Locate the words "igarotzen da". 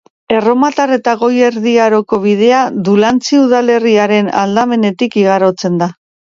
5.25-5.93